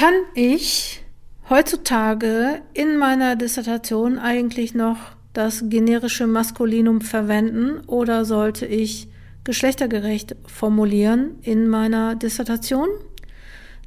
[0.00, 1.02] Kann ich
[1.50, 4.96] heutzutage in meiner Dissertation eigentlich noch
[5.34, 9.08] das generische Maskulinum verwenden oder sollte ich
[9.44, 12.88] geschlechtergerecht formulieren in meiner Dissertation?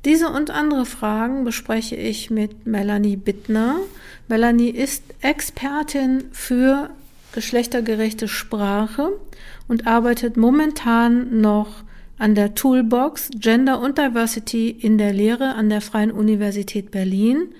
[0.05, 3.77] Diese und andere Fragen bespreche ich mit Melanie Bittner.
[4.27, 6.91] Melanie ist Expertin für
[7.31, 9.13] geschlechtergerechte Sprache
[9.67, 11.83] und arbeitet momentan noch
[12.17, 17.53] an der Toolbox Gender und Diversity in der Lehre an der Freien Universität Berlin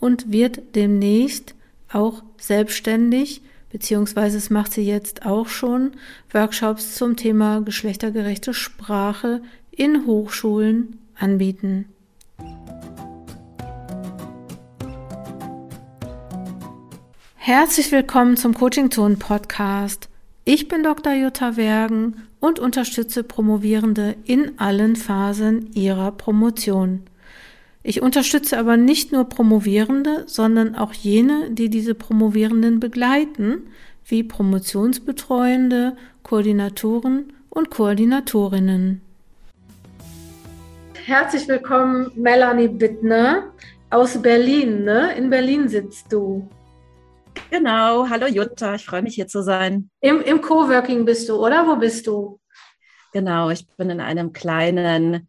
[0.00, 1.54] und wird demnächst
[1.92, 5.92] auch selbstständig, beziehungsweise es macht sie jetzt auch schon,
[6.32, 11.86] Workshops zum Thema geschlechtergerechte Sprache in Hochschulen anbieten.
[17.36, 20.08] Herzlich willkommen zum Coaching Zone Podcast.
[20.44, 21.14] Ich bin Dr.
[21.14, 27.02] Jutta Wergen und unterstütze Promovierende in allen Phasen ihrer Promotion.
[27.82, 33.68] Ich unterstütze aber nicht nur Promovierende, sondern auch jene, die diese Promovierenden begleiten,
[34.04, 39.00] wie Promotionsbetreuende, Koordinatoren und Koordinatorinnen.
[41.04, 43.44] Herzlich willkommen, Melanie Bittner
[43.90, 44.84] aus Berlin.
[44.84, 45.14] Ne?
[45.16, 46.48] In Berlin sitzt du.
[47.50, 49.90] Genau, hallo Jutta, ich freue mich hier zu sein.
[50.00, 51.66] Im, Im Coworking bist du, oder?
[51.66, 52.40] Wo bist du?
[53.12, 55.28] Genau, ich bin in einem kleinen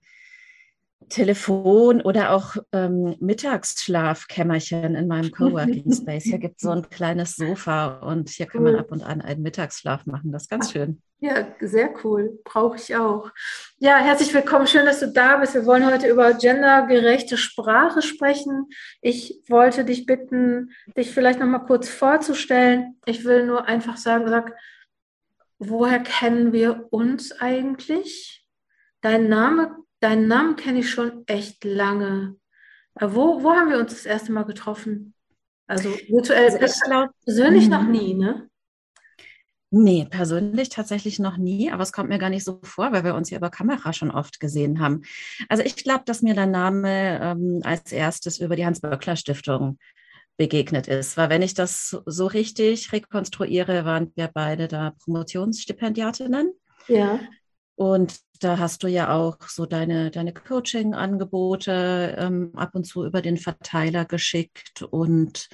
[1.10, 6.24] Telefon oder auch ähm, Mittagsschlafkämmerchen in meinem Coworking Space.
[6.24, 9.42] Hier gibt es so ein kleines Sofa und hier kann man ab und an einen
[9.42, 10.32] Mittagsschlaf machen.
[10.32, 11.02] Das ist ganz schön.
[11.22, 12.40] Ja, sehr cool.
[12.46, 13.30] Brauche ich auch.
[13.80, 14.68] Ja, herzlich willkommen.
[14.68, 15.54] Schön, dass du da bist.
[15.54, 18.70] Wir wollen heute über gendergerechte Sprache sprechen.
[19.02, 22.98] Ich wollte dich bitten, dich vielleicht noch mal kurz vorzustellen.
[23.06, 24.56] Ich will nur einfach sagen, sag,
[25.58, 28.46] woher kennen wir uns eigentlich?
[29.02, 32.36] Dein Name deinen Namen kenne ich schon echt lange.
[32.96, 35.14] Aber wo, wo haben wir uns das erste Mal getroffen?
[35.68, 37.92] Also virtuell also persönlich noch mhm.
[37.92, 38.50] nie, ne?
[39.72, 43.14] Nee, persönlich tatsächlich noch nie, aber es kommt mir gar nicht so vor, weil wir
[43.14, 45.04] uns ja über Kamera schon oft gesehen haben.
[45.48, 49.78] Also ich glaube, dass mir der Name ähm, als erstes über die Hans-Böckler-Stiftung
[50.38, 51.18] begegnet ist.
[51.18, 56.52] Weil wenn ich das so richtig rekonstruiere, waren wir beide da Promotionsstipendiatinnen.
[56.88, 57.20] Ja.
[57.80, 63.22] Und da hast du ja auch so deine, deine Coaching-Angebote ähm, ab und zu über
[63.22, 64.82] den Verteiler geschickt.
[64.82, 65.48] Und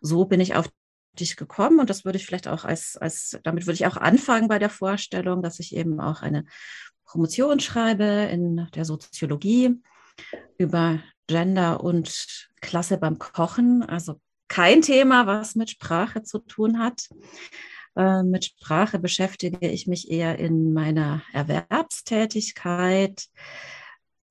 [0.00, 0.68] so bin ich auf
[1.12, 1.78] dich gekommen.
[1.78, 4.70] Und das würde ich vielleicht auch als, als, damit würde ich auch anfangen bei der
[4.70, 6.46] Vorstellung, dass ich eben auch eine
[7.04, 9.80] Promotion schreibe in der Soziologie
[10.58, 13.84] über Gender und Klasse beim Kochen.
[13.84, 17.08] Also kein Thema, was mit Sprache zu tun hat.
[17.98, 23.24] Äh, mit Sprache beschäftige ich mich eher in meiner Erwerbstätigkeit.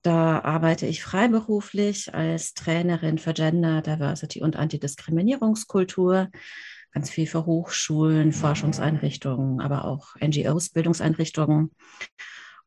[0.03, 6.29] Da arbeite ich freiberuflich als Trainerin für Gender, Diversity und Antidiskriminierungskultur.
[6.93, 11.71] Ganz viel für Hochschulen, Forschungseinrichtungen, aber auch NGOs, Bildungseinrichtungen.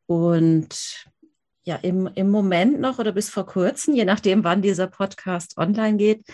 [0.05, 1.07] Und
[1.63, 5.97] ja, im, im Moment noch oder bis vor kurzem, je nachdem, wann dieser Podcast online
[5.97, 6.27] geht,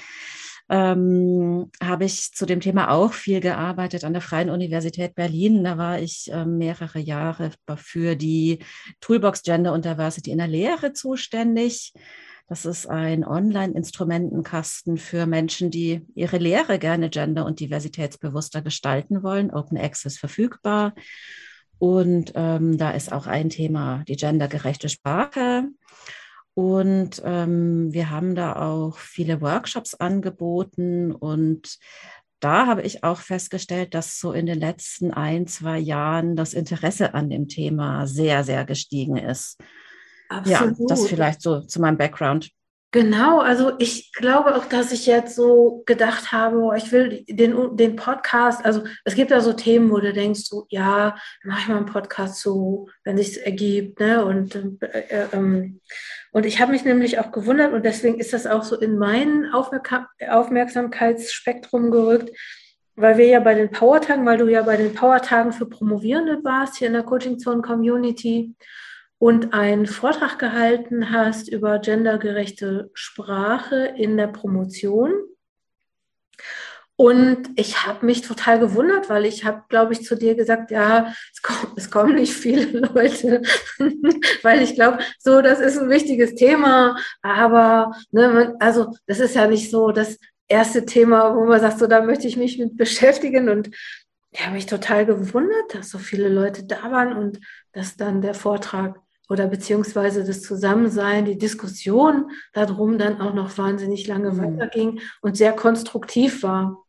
[0.69, 5.63] ähm, habe ich zu dem Thema auch viel gearbeitet an der Freien Universität Berlin.
[5.65, 8.59] Da war ich äh, mehrere Jahre für die
[9.01, 11.93] Toolbox Gender und Diversity in der Lehre zuständig.
[12.49, 19.51] Das ist ein Online-Instrumentenkasten für Menschen, die ihre Lehre gerne gender- und diversitätsbewusster gestalten wollen.
[19.51, 20.95] Open Access verfügbar.
[21.79, 25.65] Und ähm, da ist auch ein Thema die gendergerechte Sprache.
[26.57, 31.77] Und ähm, wir haben da auch viele Workshops angeboten und
[32.41, 37.13] da habe ich auch festgestellt, dass so in den letzten ein, zwei Jahren das Interesse
[37.13, 39.59] an dem Thema sehr, sehr gestiegen ist.
[40.31, 40.79] Absolut.
[40.79, 42.51] Ja, das vielleicht so zu meinem Background.
[42.93, 47.97] Genau, also ich glaube auch, dass ich jetzt so gedacht habe, ich will den, den
[47.97, 51.77] Podcast, also es gibt ja so Themen, wo du denkst, so, ja, mache ich mal
[51.79, 54.25] einen Podcast so, wenn sich ergibt, ne?
[54.25, 55.81] Und, äh, ähm,
[56.31, 59.51] und ich habe mich nämlich auch gewundert und deswegen ist das auch so in mein
[59.53, 62.31] Aufmerksam Aufmerksamkeitsspektrum gerückt,
[62.95, 66.77] weil wir ja bei den Powertagen, weil du ja bei den Powertagen für Promovierende warst,
[66.77, 68.55] hier in der Coaching Zone Community
[69.19, 75.13] und einen Vortrag gehalten hast über gendergerechte Sprache in der Promotion.
[76.99, 81.13] Und ich habe mich total gewundert, weil ich habe, glaube ich, zu dir gesagt, ja,
[81.33, 83.43] es, kommen, es kommen nicht viele Leute,
[84.43, 89.47] weil ich glaube, so, das ist ein wichtiges Thema, aber, ne, also das ist ja
[89.47, 90.19] nicht so das
[90.49, 93.51] erste Thema, wo man sagt, so, da möchte ich mich mit beschäftigen.
[93.51, 93.71] Und
[94.31, 97.41] ich habe mich total gewundert, dass so viele Leute da waren und
[97.73, 104.07] dass dann der Vortrag oder beziehungsweise das Zusammensein, die Diskussion darum dann auch noch wahnsinnig
[104.07, 104.39] lange mhm.
[104.39, 106.83] weiterging und sehr konstruktiv war.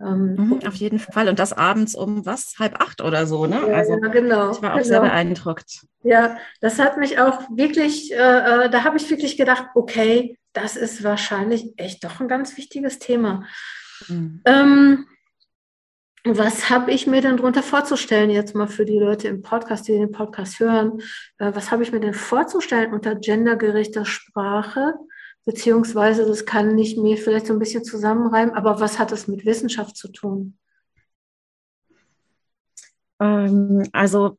[0.00, 1.28] Ähm, mhm, auf jeden Fall.
[1.28, 2.54] Und das abends um was?
[2.58, 3.62] Halb acht oder so, ne?
[3.66, 4.50] Ja, also, ja, genau.
[4.50, 4.88] Ich war auch genau.
[4.88, 5.86] sehr beeindruckt.
[6.02, 10.76] Ja, das hat mich auch wirklich, äh, äh, da habe ich wirklich gedacht, okay, das
[10.76, 13.46] ist wahrscheinlich echt doch ein ganz wichtiges Thema.
[14.08, 14.42] Mhm.
[14.44, 15.06] Ähm,
[16.24, 19.92] was habe ich mir denn darunter vorzustellen, jetzt mal für die Leute im Podcast, die
[19.92, 21.00] den Podcast hören,
[21.38, 24.94] äh, was habe ich mir denn vorzustellen unter gendergerechter Sprache?
[25.44, 29.44] Beziehungsweise, das kann ich mir vielleicht so ein bisschen zusammenreimen, aber was hat das mit
[29.44, 30.56] Wissenschaft zu tun?
[33.20, 34.38] Ähm, also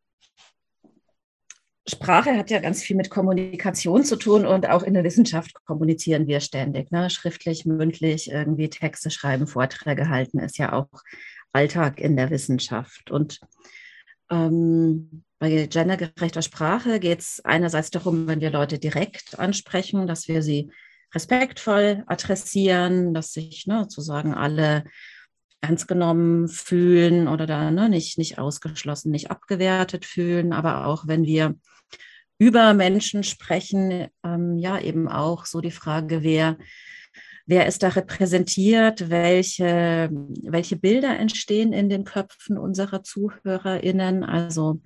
[1.85, 6.27] Sprache hat ja ganz viel mit Kommunikation zu tun und auch in der Wissenschaft kommunizieren
[6.27, 6.91] wir ständig.
[6.91, 7.09] Ne?
[7.09, 10.87] Schriftlich, mündlich, irgendwie Texte schreiben, Vorträge halten ist ja auch
[11.53, 13.11] Alltag in der Wissenschaft.
[13.11, 13.39] Und
[14.29, 20.41] ähm, bei gendergerechter Sprache geht es einerseits darum, wenn wir Leute direkt ansprechen, dass wir
[20.41, 20.71] sie
[21.13, 24.83] respektvoll adressieren, dass sich ne, sozusagen alle
[25.61, 30.53] ernst genommen fühlen oder da ne, nicht, nicht ausgeschlossen, nicht abgewertet fühlen.
[30.53, 31.55] Aber auch wenn wir
[32.37, 36.57] über Menschen sprechen, ähm, ja eben auch so die Frage, wer
[37.45, 39.09] Wer ist da repräsentiert?
[39.09, 40.09] Welche,
[40.43, 44.23] welche Bilder entstehen in den Köpfen unserer ZuhörerInnen?
[44.23, 44.81] Also,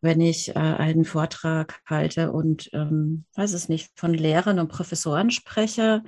[0.00, 5.30] wenn ich äh, einen Vortrag halte und, ähm, weiß es nicht, von Lehrern und Professoren
[5.30, 6.04] spreche,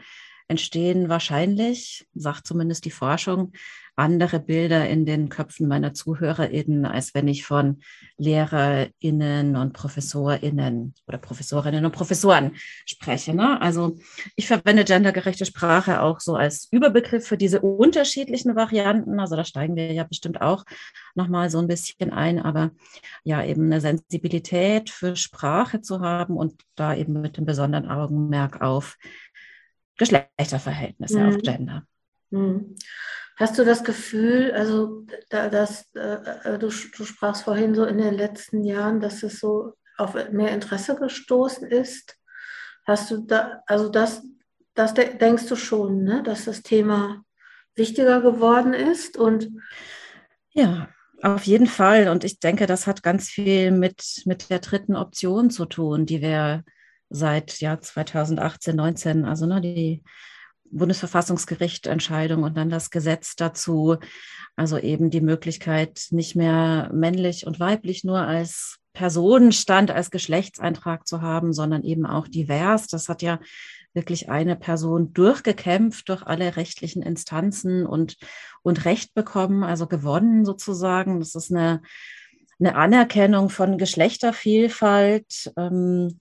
[0.46, 3.52] entstehen wahrscheinlich, sagt zumindest die Forschung,
[3.98, 7.80] andere Bilder in den Köpfen meiner ZuhörerInnen, als wenn ich von
[8.16, 12.52] LehrerInnen und ProfessorInnen oder Professorinnen und Professoren
[12.86, 13.34] spreche.
[13.34, 13.60] Ne?
[13.60, 13.98] Also
[14.36, 19.18] ich verwende gendergerechte Sprache auch so als Überbegriff für diese unterschiedlichen Varianten.
[19.18, 20.64] Also da steigen wir ja bestimmt auch
[21.14, 22.70] nochmal so ein bisschen ein, aber
[23.24, 28.60] ja, eben eine Sensibilität für Sprache zu haben und da eben mit dem besonderen Augenmerk
[28.60, 28.96] auf
[29.96, 31.28] Geschlechterverhältnisse, mhm.
[31.28, 31.82] auf Gender.
[32.30, 32.76] Mhm.
[33.38, 37.98] Hast du das Gefühl, also da, dass, äh, äh, du, du sprachst vorhin so in
[37.98, 42.16] den letzten Jahren, dass es so auf mehr Interesse gestoßen ist?
[42.84, 44.22] Hast du da, also das,
[44.74, 46.22] das denkst du schon, ne?
[46.24, 47.22] dass das Thema
[47.76, 49.48] wichtiger geworden ist und
[50.50, 50.88] ja,
[51.22, 52.08] auf jeden Fall.
[52.08, 56.22] Und ich denke, das hat ganz viel mit, mit der dritten Option zu tun, die
[56.22, 56.64] wir
[57.08, 60.02] seit Jahr 2018, 19, also ne, die
[60.70, 63.96] Bundesverfassungsgericht Entscheidung und dann das Gesetz dazu.
[64.56, 71.22] Also eben die Möglichkeit, nicht mehr männlich und weiblich nur als Personenstand, als Geschlechtseintrag zu
[71.22, 72.88] haben, sondern eben auch divers.
[72.88, 73.38] Das hat ja
[73.94, 78.16] wirklich eine Person durchgekämpft durch alle rechtlichen Instanzen und,
[78.62, 81.20] und Recht bekommen, also gewonnen sozusagen.
[81.20, 81.82] Das ist eine,
[82.58, 85.52] eine Anerkennung von Geschlechtervielfalt.
[85.56, 86.18] Ähm,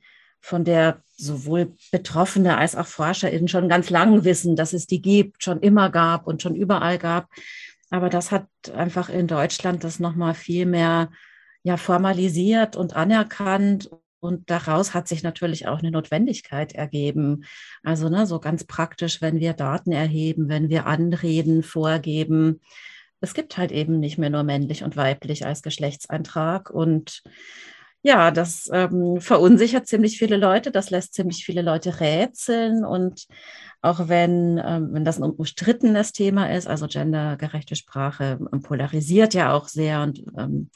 [0.48, 5.44] von der sowohl Betroffene als auch ForscherInnen schon ganz lang wissen, dass es die gibt,
[5.44, 7.28] schon immer gab und schon überall gab.
[7.90, 11.12] Aber das hat einfach in Deutschland das nochmal viel mehr
[11.64, 13.90] ja, formalisiert und anerkannt.
[14.22, 17.44] Und daraus hat sich natürlich auch eine Notwendigkeit ergeben.
[17.84, 22.62] Also ne, so ganz praktisch, wenn wir Daten erheben, wenn wir Anreden vorgeben.
[23.20, 26.70] Es gibt halt eben nicht mehr nur männlich und weiblich als Geschlechtseintrag.
[26.70, 27.22] Und
[28.04, 33.28] ja, das ähm, verunsichert ziemlich viele Leute, das lässt ziemlich viele Leute rätseln und
[33.82, 39.54] auch wenn, ähm, wenn das ein umstrittenes Thema ist, also gendergerechte Sprache ähm, polarisiert ja
[39.54, 40.70] auch sehr und ähm,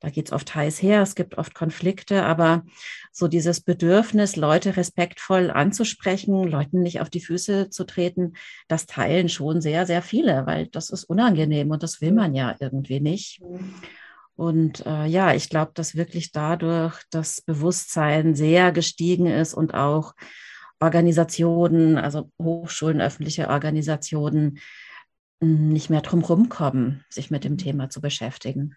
[0.00, 2.64] da geht es oft heiß her, es gibt oft Konflikte, aber
[3.12, 8.32] so dieses Bedürfnis, Leute respektvoll anzusprechen, Leuten nicht auf die Füße zu treten,
[8.66, 12.56] das teilen schon sehr, sehr viele, weil das ist unangenehm und das will man ja
[12.58, 13.40] irgendwie nicht.
[13.42, 13.74] Mhm.
[14.42, 20.14] Und äh, ja, ich glaube, dass wirklich dadurch das Bewusstsein sehr gestiegen ist und auch
[20.80, 24.58] Organisationen, also Hochschulen, öffentliche Organisationen,
[25.40, 28.74] hm, nicht mehr drum kommen, sich mit dem Thema zu beschäftigen.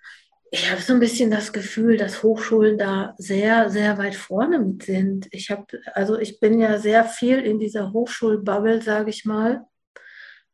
[0.51, 4.83] Ich habe so ein bisschen das Gefühl, dass Hochschulen da sehr, sehr weit vorne mit
[4.83, 5.27] sind.
[5.31, 9.65] Ich habe, also ich bin ja sehr viel in dieser Hochschulbubble, sage ich mal.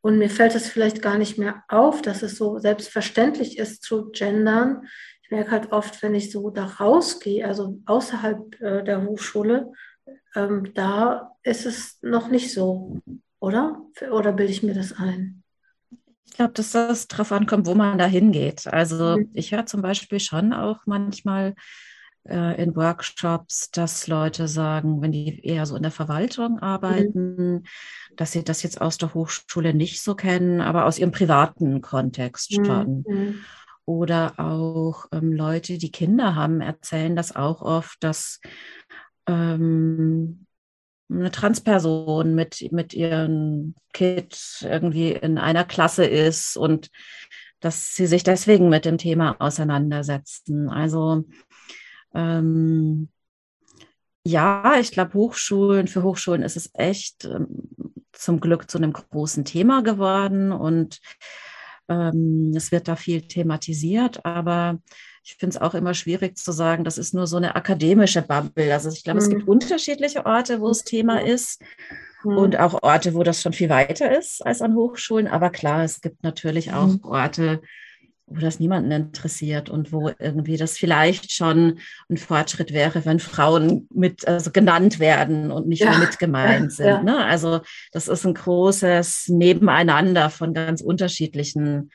[0.02, 4.10] Und mir fällt es vielleicht gar nicht mehr auf, dass es so selbstverständlich ist zu
[4.12, 4.82] gendern.
[5.24, 9.72] Ich merke halt oft, wenn ich so da rausgehe, also außerhalb äh, der Hochschule,
[10.36, 13.00] ähm, da ist es noch nicht so,
[13.40, 13.82] oder?
[14.12, 15.44] Oder bilde ich mir das ein?
[16.26, 18.66] Ich glaube, dass das darauf ankommt, wo man da hingeht.
[18.68, 19.30] Also mhm.
[19.34, 21.56] ich höre zum Beispiel schon auch manchmal
[22.28, 27.64] äh, in Workshops, dass Leute sagen, wenn die eher so in der Verwaltung arbeiten, mhm.
[28.16, 32.58] dass sie das jetzt aus der Hochschule nicht so kennen, aber aus ihrem privaten Kontext
[32.58, 32.66] mhm.
[32.66, 33.06] schon.
[33.08, 33.36] Mhm.
[33.86, 38.40] Oder auch ähm, Leute, die Kinder haben, erzählen das auch oft, dass
[39.28, 40.46] ähm,
[41.10, 46.90] eine Transperson mit, mit ihrem Kind irgendwie in einer Klasse ist und
[47.60, 50.70] dass sie sich deswegen mit dem Thema auseinandersetzen.
[50.70, 51.26] Also
[52.14, 53.10] ähm,
[54.24, 57.48] ja, ich glaube, Hochschulen, für Hochschulen ist es echt ähm,
[58.12, 61.00] zum Glück zu einem großen Thema geworden und
[61.90, 64.80] ähm, es wird da viel thematisiert, aber
[65.24, 68.74] ich finde es auch immer schwierig zu sagen, das ist nur so eine akademische Bubble.
[68.74, 69.24] Also ich glaube, mhm.
[69.24, 69.50] es gibt mhm.
[69.50, 71.62] unterschiedliche Orte, wo es Thema ist
[72.24, 72.38] mhm.
[72.38, 75.28] und auch Orte, wo das schon viel weiter ist als an Hochschulen.
[75.28, 77.00] Aber klar, es gibt natürlich auch mhm.
[77.04, 77.62] Orte,
[78.34, 83.88] wo das niemanden interessiert und wo irgendwie das vielleicht schon ein Fortschritt wäre, wenn Frauen
[83.94, 85.92] mit also genannt werden und nicht ja.
[85.92, 86.88] nur mit gemeint sind.
[86.88, 87.04] Ja.
[87.04, 87.26] Ne?
[87.26, 87.62] Also
[87.92, 91.92] das ist ein großes Nebeneinander von ganz unterschiedlichen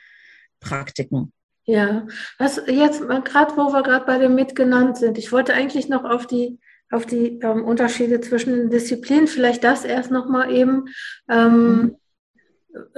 [0.61, 1.33] Praktiken.
[1.65, 2.07] Ja,
[2.39, 6.27] was jetzt gerade, wo wir gerade bei dem mitgenannt sind, ich wollte eigentlich noch auf
[6.27, 6.59] die
[6.91, 10.85] auf die ähm, Unterschiede zwischen den Disziplinen, vielleicht das erst noch mal eben.
[11.29, 11.97] Ähm, mhm.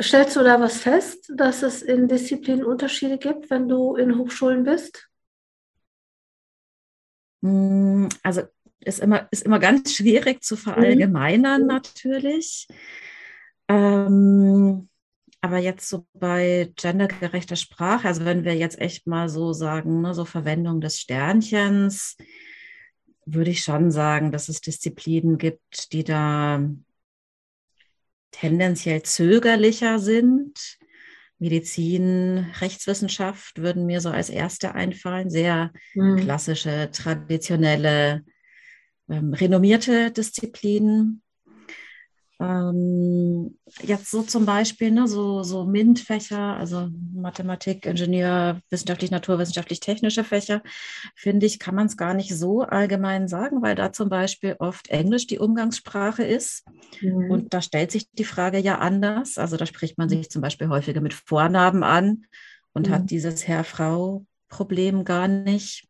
[0.00, 4.64] Stellst du da was fest, dass es in Disziplinen Unterschiede gibt, wenn du in Hochschulen
[4.64, 5.08] bist?
[7.42, 8.42] Mm, also
[8.80, 11.68] ist immer, ist immer ganz schwierig zu verallgemeinern mhm.
[11.68, 12.66] natürlich.
[13.68, 14.88] Ähm,
[15.40, 20.14] aber jetzt so bei gendergerechter Sprache, also wenn wir jetzt echt mal so sagen, ne,
[20.14, 22.16] so Verwendung des Sternchens,
[23.24, 26.64] würde ich schon sagen, dass es Disziplinen gibt, die da
[28.30, 30.78] tendenziell zögerlicher sind.
[31.38, 35.30] Medizin, Rechtswissenschaft würden mir so als erste einfallen.
[35.30, 36.16] Sehr mhm.
[36.16, 38.24] klassische, traditionelle,
[39.08, 41.22] ähm, renommierte Disziplinen.
[42.40, 50.22] Ähm, jetzt so zum Beispiel, ne, so, so MINT-Fächer, also Mathematik, Ingenieur, wissenschaftlich, naturwissenschaftlich, technische
[50.22, 50.62] Fächer,
[51.16, 54.88] finde ich, kann man es gar nicht so allgemein sagen, weil da zum Beispiel oft
[54.88, 56.64] Englisch die Umgangssprache ist.
[57.00, 57.30] Mhm.
[57.30, 59.36] Und da stellt sich die Frage ja anders.
[59.36, 62.26] Also da spricht man sich zum Beispiel häufiger mit Vornamen an
[62.72, 62.92] und mhm.
[62.92, 65.88] hat dieses Herr-Frau-Problem gar nicht.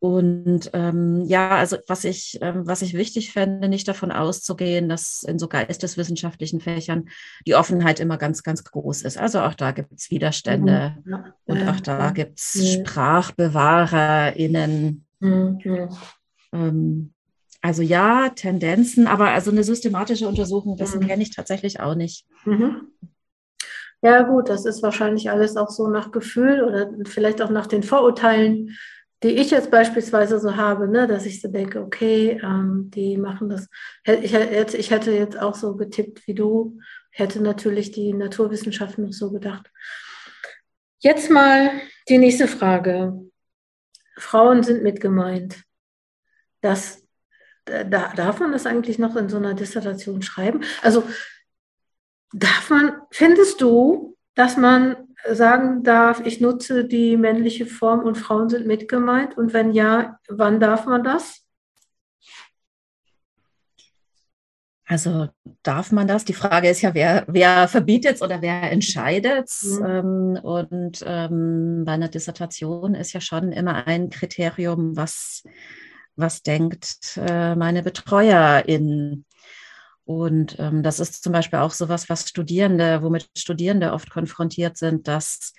[0.00, 5.24] Und ähm, ja, also was ich, ähm, was ich wichtig fände, nicht davon auszugehen, dass
[5.24, 7.08] in so geisteswissenschaftlichen Fächern
[7.46, 9.18] die Offenheit immer ganz, ganz groß ist.
[9.18, 11.24] Also auch da gibt es Widerstände mhm.
[11.46, 12.80] und auch da gibt es ja.
[12.80, 15.04] SprachbewahrerInnen.
[15.18, 15.58] Mhm.
[16.52, 17.12] Ähm,
[17.60, 21.08] also ja, Tendenzen, aber also eine systematische Untersuchung, das mhm.
[21.08, 22.24] kenne ich tatsächlich auch nicht.
[22.44, 22.82] Mhm.
[24.00, 27.82] Ja, gut, das ist wahrscheinlich alles auch so nach Gefühl oder vielleicht auch nach den
[27.82, 28.76] Vorurteilen
[29.22, 33.48] die ich jetzt beispielsweise so habe, ne, dass ich so denke, okay, ähm, die machen
[33.48, 33.68] das.
[34.04, 36.78] Ich, jetzt, ich hätte jetzt auch so getippt wie du,
[37.10, 39.70] hätte natürlich die Naturwissenschaften noch so gedacht.
[41.00, 41.70] Jetzt mal
[42.08, 43.20] die nächste Frage.
[44.16, 45.62] Frauen sind mit gemeint.
[46.60, 47.04] Das,
[47.64, 50.62] da, darf man das eigentlich noch in so einer Dissertation schreiben?
[50.82, 51.04] Also
[52.32, 58.48] darf man, findest du, dass man sagen darf, ich nutze die männliche Form und Frauen
[58.48, 59.36] sind mitgemeint?
[59.36, 61.44] Und wenn ja, wann darf man das?
[64.88, 65.28] Also
[65.62, 66.24] darf man das?
[66.24, 69.84] Die Frage ist ja, wer, wer verbietet es oder wer entscheidet mhm.
[69.86, 75.44] ähm, Und ähm, bei einer Dissertation ist ja schon immer ein Kriterium, was,
[76.16, 79.26] was denkt äh, meine Betreuerin
[80.08, 85.06] und ähm, das ist zum Beispiel auch sowas, was Studierende, womit Studierende oft konfrontiert sind,
[85.06, 85.52] dass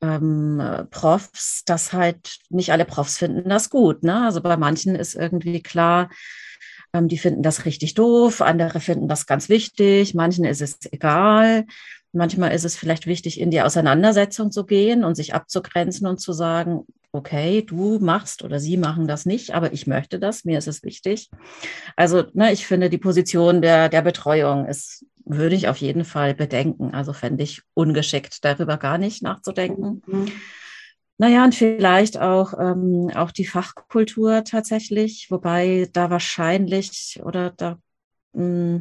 [0.00, 4.02] ähm, Profs, das halt nicht alle Profs finden das gut.
[4.02, 4.24] Ne?
[4.24, 6.08] Also bei manchen ist irgendwie klar,
[6.94, 11.66] ähm, die finden das richtig doof, andere finden das ganz wichtig, manchen ist es egal.
[12.12, 16.32] Manchmal ist es vielleicht wichtig, in die Auseinandersetzung zu gehen und sich abzugrenzen und zu
[16.32, 20.68] sagen, okay, du machst oder sie machen das nicht, aber ich möchte das, mir ist
[20.68, 21.30] es wichtig.
[21.96, 26.34] Also ne, ich finde, die Position der, der Betreuung ist, würde ich auf jeden Fall
[26.34, 26.94] bedenken.
[26.94, 30.02] Also fände ich ungeschickt, darüber gar nicht nachzudenken.
[30.06, 30.32] Mhm.
[31.18, 37.78] Naja, und vielleicht auch, ähm, auch die Fachkultur tatsächlich, wobei da wahrscheinlich oder da
[38.32, 38.80] mh, hm,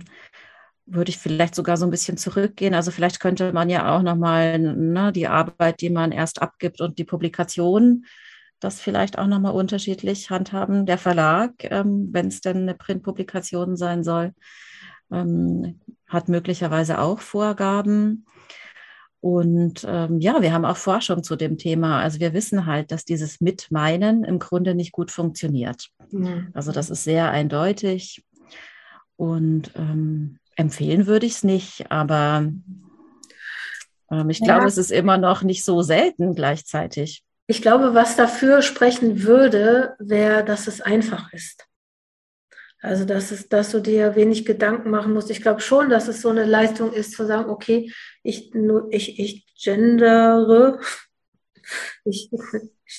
[0.93, 2.73] würde ich vielleicht sogar so ein bisschen zurückgehen.
[2.73, 6.97] Also vielleicht könnte man ja auch nochmal ne, die Arbeit, die man erst abgibt und
[6.97, 8.05] die Publikation,
[8.59, 10.85] das vielleicht auch nochmal unterschiedlich handhaben.
[10.85, 14.33] Der Verlag, ähm, wenn es denn eine Printpublikation sein soll,
[15.11, 18.25] ähm, hat möglicherweise auch Vorgaben.
[19.19, 22.01] Und ähm, ja, wir haben auch Forschung zu dem Thema.
[22.01, 25.89] Also wir wissen halt, dass dieses Mitmeinen im Grunde nicht gut funktioniert.
[26.11, 26.49] Mhm.
[26.53, 28.23] Also das ist sehr eindeutig.
[29.15, 32.51] Und ähm, empfehlen würde ich es nicht, aber
[34.11, 34.45] ähm, ich ja.
[34.45, 37.23] glaube, es ist immer noch nicht so selten gleichzeitig.
[37.47, 41.65] Ich glaube, was dafür sprechen würde, wäre, dass es einfach ist.
[42.83, 45.29] Also, dass, es, dass du dir wenig Gedanken machen musst.
[45.29, 47.91] Ich glaube schon, dass es so eine Leistung ist, zu sagen, okay,
[48.23, 48.51] ich,
[48.89, 50.79] ich, ich gendere,
[52.05, 52.31] ich,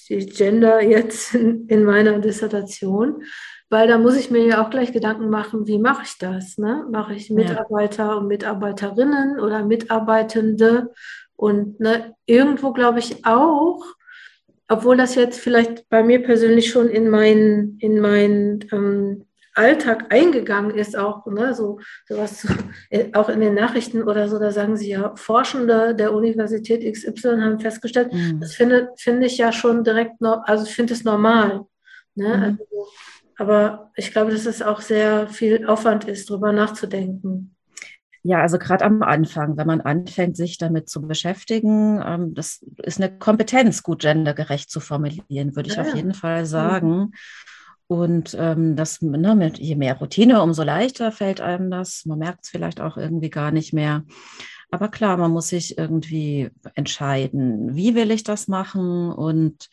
[0.09, 3.25] ich gender jetzt in, in meiner Dissertation,
[3.73, 6.59] weil da muss ich mir ja auch gleich Gedanken machen, wie mache ich das?
[6.59, 6.87] Ne?
[6.91, 8.15] Mache ich Mitarbeiter ja.
[8.17, 10.93] und Mitarbeiterinnen oder Mitarbeitende?
[11.37, 13.83] Und ne, irgendwo glaube ich auch,
[14.69, 19.25] obwohl das jetzt vielleicht bei mir persönlich schon in meinen in mein, ähm,
[19.55, 22.47] Alltag eingegangen ist, auch ne, so sowas,
[22.91, 27.41] äh, auch in den Nachrichten oder so, da sagen sie ja, Forschende der Universität XY
[27.41, 28.41] haben festgestellt, mhm.
[28.41, 31.67] das finde, finde ich ja schon direkt, also ich finde es normal.
[32.15, 32.37] Ne?
[32.37, 32.43] Mhm.
[32.43, 32.65] Also,
[33.37, 37.55] aber ich glaube, dass es auch sehr viel Aufwand ist, darüber nachzudenken.
[38.25, 43.01] Ja, also gerade am Anfang, wenn man anfängt, sich damit zu beschäftigen, ähm, das ist
[43.01, 47.13] eine Kompetenz, gut gendergerecht zu formulieren, würde ich ja, auf jeden Fall sagen.
[47.89, 52.07] Und ähm, das, ne, mit, je mehr Routine, umso leichter fällt einem das.
[52.07, 54.05] Man merkt es vielleicht auch irgendwie gar nicht mehr.
[54.71, 59.69] Aber klar, man muss sich irgendwie entscheiden, wie will ich das machen und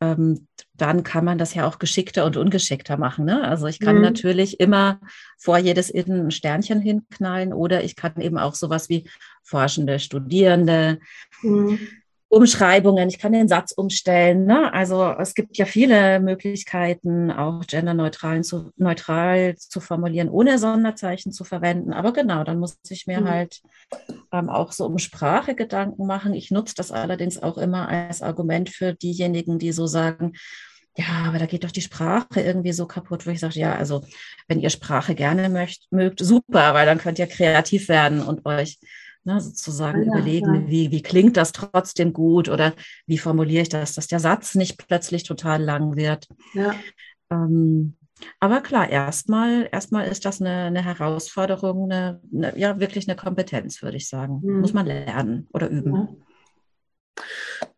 [0.00, 3.24] dann kann man das ja auch geschickter und ungeschickter machen.
[3.24, 3.42] Ne?
[3.42, 4.02] Also ich kann mhm.
[4.02, 5.00] natürlich immer
[5.36, 9.08] vor jedes Innen ein Sternchen hinknallen oder ich kann eben auch sowas wie
[9.42, 11.00] Forschende, Studierende,
[11.42, 11.80] mhm.
[12.30, 14.44] Umschreibungen, ich kann den Satz umstellen.
[14.44, 14.72] Ne?
[14.72, 21.44] Also es gibt ja viele Möglichkeiten, auch genderneutral zu, neutral zu formulieren, ohne Sonderzeichen zu
[21.44, 21.94] verwenden.
[21.94, 23.30] Aber genau, dann muss ich mir mhm.
[23.30, 23.62] halt
[24.30, 26.34] ähm, auch so um Sprache Gedanken machen.
[26.34, 30.34] Ich nutze das allerdings auch immer als Argument für diejenigen, die so sagen,
[30.98, 34.04] ja, aber da geht doch die Sprache irgendwie so kaputt, wo ich sage, ja, also
[34.48, 38.78] wenn ihr Sprache gerne möcht, mögt, super, weil dann könnt ihr kreativ werden und euch
[39.24, 40.68] ne, sozusagen ja, überlegen, ja.
[40.68, 42.74] Wie, wie klingt das trotzdem gut oder
[43.06, 46.28] wie formuliere ich das, dass der Satz nicht plötzlich total lang wird.
[46.54, 46.74] Ja.
[47.30, 47.96] Ähm,
[48.40, 53.82] aber klar, erstmal erstmal ist das eine, eine Herausforderung, eine, eine, ja, wirklich eine Kompetenz,
[53.82, 54.40] würde ich sagen.
[54.42, 54.60] Mhm.
[54.60, 56.22] Muss man lernen oder üben.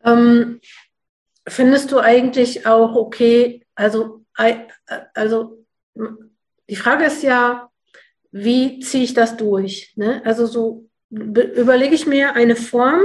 [0.05, 0.61] Ähm,
[1.47, 4.25] findest du eigentlich auch okay, also,
[5.15, 5.65] also
[6.69, 7.71] die Frage ist ja,
[8.33, 9.93] wie ziehe ich das durch?
[9.97, 10.23] Ne?
[10.25, 13.03] Also so überlege ich mir eine Form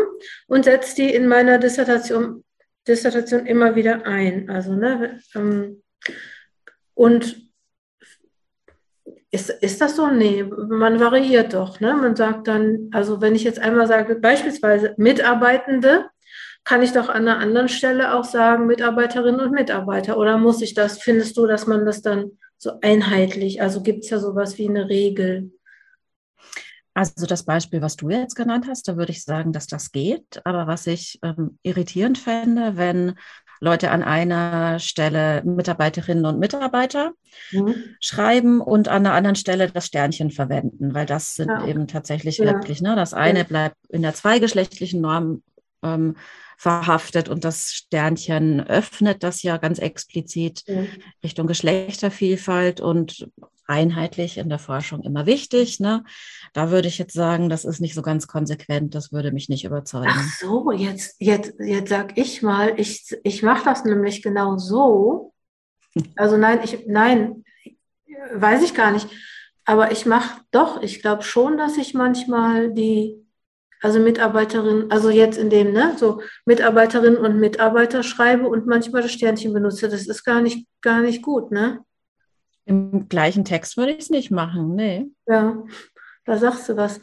[0.47, 2.43] und setze die in meiner Dissertation,
[2.87, 4.49] Dissertation immer wieder ein.
[4.49, 5.81] Also, ne, ähm,
[6.93, 7.45] und
[9.31, 10.07] ist, ist das so?
[10.07, 11.79] Nee, man variiert doch.
[11.81, 11.93] Ne?
[11.93, 16.05] Man sagt dann, also wenn ich jetzt einmal sage, beispielsweise Mitarbeitende,
[16.63, 20.17] kann ich doch an einer anderen Stelle auch sagen, Mitarbeiterinnen und Mitarbeiter.
[20.17, 24.09] Oder muss ich das, findest du, dass man das dann so einheitlich, also gibt es
[24.09, 25.51] ja sowas wie eine Regel?
[26.95, 30.41] Also das Beispiel, was du jetzt genannt hast, da würde ich sagen, dass das geht.
[30.45, 33.15] Aber was ich ähm, irritierend fände, wenn
[33.59, 37.11] Leute an einer Stelle Mitarbeiterinnen und Mitarbeiter
[37.51, 37.75] mhm.
[37.99, 41.67] schreiben und an einer anderen Stelle das Sternchen verwenden, weil das sind ja.
[41.67, 42.45] eben tatsächlich ja.
[42.45, 43.45] wirklich, ne, das eine ja.
[43.45, 45.43] bleibt in der zweigeschlechtlichen Norm
[45.83, 46.15] ähm,
[46.57, 50.63] verhaftet und das Sternchen öffnet das ja ganz explizit
[51.21, 53.27] Richtung Geschlechtervielfalt und
[53.67, 55.79] einheitlich in der Forschung immer wichtig.
[55.79, 56.03] Ne?
[56.53, 59.65] Da würde ich jetzt sagen, das ist nicht so ganz konsequent, das würde mich nicht
[59.65, 60.09] überzeugen.
[60.09, 65.31] Ach so, jetzt, jetzt, jetzt sag ich mal, ich, ich mache das nämlich genau so.
[66.17, 67.45] Also nein, ich, nein,
[68.33, 69.07] weiß ich gar nicht.
[69.63, 73.25] Aber ich mache doch, ich glaube schon, dass ich manchmal die,
[73.81, 79.13] also Mitarbeiterinnen, also jetzt in dem, ne, so Mitarbeiterinnen und Mitarbeiter schreibe und manchmal das
[79.13, 79.87] Sternchen benutze.
[79.87, 81.84] Das ist gar nicht, gar nicht gut, ne?
[82.65, 85.05] Im gleichen Text würde ich es nicht machen, nee.
[85.27, 85.63] Ja,
[86.25, 86.99] da sagst du was.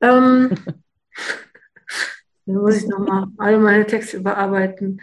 [0.00, 0.50] Ähm,
[2.46, 5.00] dann muss ich nochmal alle meine Texte überarbeiten.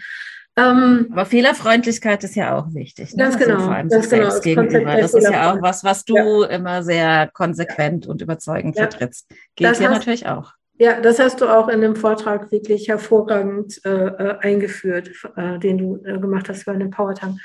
[0.58, 3.14] Ähm, Aber Fehlerfreundlichkeit ist ja auch wichtig.
[3.14, 3.24] Ne?
[3.24, 3.60] Ganz also genau.
[3.60, 4.26] Vor allem ganz genau.
[4.26, 4.98] Das, gegenüber.
[4.98, 6.48] das ist ja auch was, was du ja.
[6.48, 8.84] immer sehr konsequent und überzeugend ja.
[8.84, 9.28] vertrittst.
[9.56, 10.54] Geht das hier hast, natürlich auch.
[10.78, 15.78] Ja, das hast du auch in dem Vortrag wirklich hervorragend äh, äh eingeführt, äh, den
[15.78, 17.38] du äh, gemacht hast bei dem Powertank.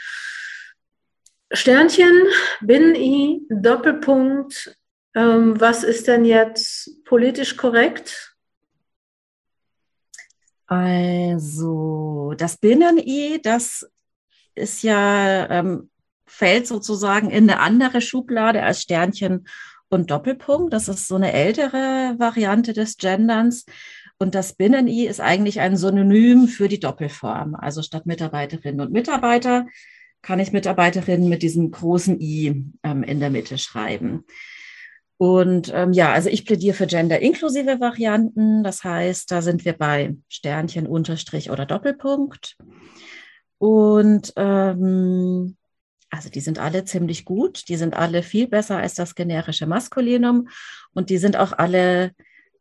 [1.53, 2.29] Sternchen,
[2.61, 4.77] Binnen-I, Doppelpunkt.
[5.15, 8.37] Ähm, was ist denn jetzt politisch korrekt?
[10.67, 13.91] Also das Binnen-I, das
[14.55, 15.91] ist ja, ähm,
[16.27, 19.49] fällt sozusagen in eine andere Schublade als Sternchen
[19.89, 20.73] und Doppelpunkt.
[20.73, 23.67] Das ist so eine ältere Variante des Genderns.
[24.19, 27.57] Und das Binnen-I ist eigentlich ein Synonym für die Doppelform.
[27.57, 29.67] Also statt Mitarbeiterinnen und Mitarbeiter
[30.23, 34.25] kann ich Mitarbeiterinnen mit diesem großen I ähm, in der Mitte schreiben.
[35.17, 38.63] Und ähm, ja, also ich plädiere für gender-inklusive Varianten.
[38.65, 42.57] Das heißt, da sind wir bei Sternchen, Unterstrich oder Doppelpunkt.
[43.59, 45.57] Und ähm,
[46.11, 50.49] also die sind alle ziemlich gut, die sind alle viel besser als das generische Maskulinum
[50.93, 52.13] und die sind auch alle,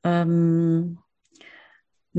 [0.04, 1.00] ähm,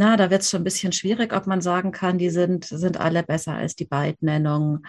[0.01, 2.99] na, da wird es schon ein bisschen schwierig, ob man sagen kann, die sind, sind
[2.99, 4.87] alle besser als die Beidnennung.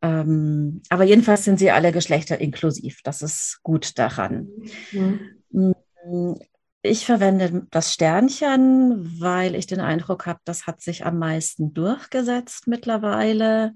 [0.00, 3.02] Ähm, aber jedenfalls sind sie alle Geschlechter inklusiv.
[3.04, 4.48] Das ist gut daran.
[4.90, 6.36] Mhm.
[6.80, 12.68] Ich verwende das Sternchen, weil ich den Eindruck habe, das hat sich am meisten durchgesetzt
[12.68, 13.74] mittlerweile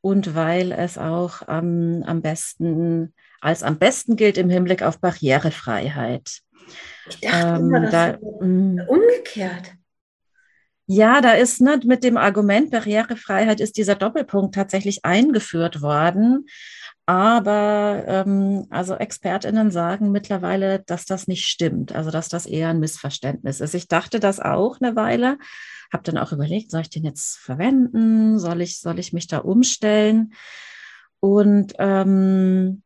[0.00, 6.40] und weil es auch ähm, am besten als am besten gilt im Hinblick auf Barrierefreiheit.
[7.08, 8.80] Ich dachte ähm, immer, das da, mm.
[8.88, 9.77] umgekehrt.
[10.90, 16.46] Ja, da ist ne, mit dem Argument Barrierefreiheit ist dieser Doppelpunkt tatsächlich eingeführt worden.
[17.04, 22.80] Aber ähm, also ExpertInnen sagen mittlerweile, dass das nicht stimmt, also dass das eher ein
[22.80, 23.74] Missverständnis ist.
[23.74, 25.36] Ich dachte das auch eine Weile,
[25.92, 28.38] habe dann auch überlegt, soll ich den jetzt verwenden?
[28.38, 30.32] Soll ich, soll ich mich da umstellen?
[31.20, 32.82] Und ähm,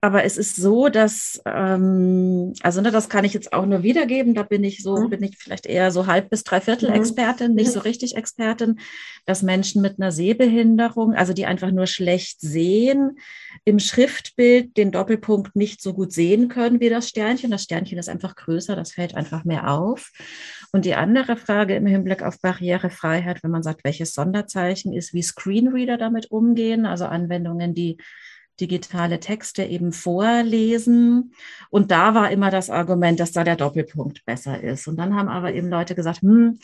[0.00, 4.32] aber es ist so, dass, ähm, also ne, das kann ich jetzt auch nur wiedergeben,
[4.32, 5.10] da bin ich so, mhm.
[5.10, 6.96] bin ich vielleicht eher so halb bis dreiviertel mhm.
[6.96, 8.78] Expertin, nicht so richtig Expertin,
[9.26, 13.18] dass Menschen mit einer Sehbehinderung, also die einfach nur schlecht sehen,
[13.64, 17.50] im Schriftbild den Doppelpunkt nicht so gut sehen können wie das Sternchen.
[17.50, 20.12] Das Sternchen ist einfach größer, das fällt einfach mehr auf.
[20.70, 25.22] Und die andere Frage im Hinblick auf Barrierefreiheit, wenn man sagt, welches Sonderzeichen ist, wie
[25.22, 27.96] Screenreader damit umgehen, also Anwendungen, die
[28.60, 31.32] digitale Texte eben vorlesen.
[31.70, 34.88] Und da war immer das Argument, dass da der Doppelpunkt besser ist.
[34.88, 36.58] Und dann haben aber eben Leute gesagt, hm,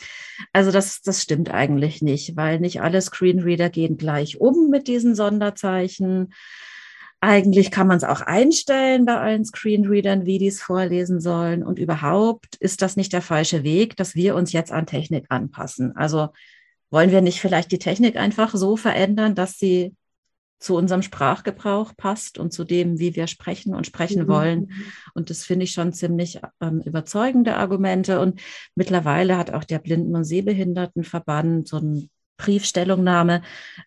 [0.53, 5.15] also das, das stimmt eigentlich nicht, weil nicht alle Screenreader gehen gleich um mit diesen
[5.15, 6.33] Sonderzeichen.
[7.21, 11.63] Eigentlich kann man es auch einstellen bei allen Screenreadern, wie die es vorlesen sollen.
[11.63, 15.95] Und überhaupt ist das nicht der falsche Weg, dass wir uns jetzt an Technik anpassen.
[15.95, 16.29] Also
[16.91, 19.95] wollen wir nicht vielleicht die Technik einfach so verändern, dass sie
[20.59, 24.27] zu unserem Sprachgebrauch passt und zu dem, wie wir sprechen und sprechen mhm.
[24.27, 24.71] wollen.
[25.13, 28.19] Und das finde ich schon ziemlich ähm, überzeugende Argumente.
[28.19, 28.41] Und
[28.73, 33.41] mittlerweile hat auch der Blinden- und Sehbehindertenverband so eine Briefstellungnahme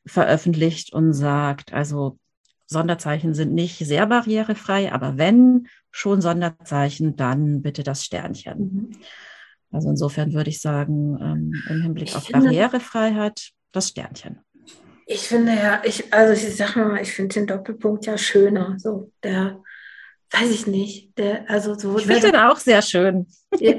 [0.07, 2.19] veröffentlicht und sagt, also
[2.67, 8.59] Sonderzeichen sind nicht sehr barrierefrei, aber wenn schon Sonderzeichen, dann bitte das Sternchen.
[8.59, 8.91] Mhm.
[9.71, 14.41] Also insofern würde ich sagen, ähm, im Hinblick auf Barrierefreiheit das Sternchen.
[15.11, 18.75] Ich finde ja, ich, also ich sag mal, ich finde den Doppelpunkt ja schöner.
[18.77, 19.59] So, der,
[20.31, 21.97] weiß ich nicht, der, also so.
[21.97, 23.27] Ich finde den auch sehr schön.
[23.59, 23.73] Ja,